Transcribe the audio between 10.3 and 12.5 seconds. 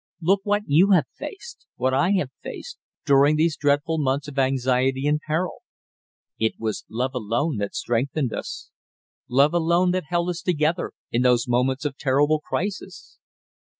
together in those moments of terrible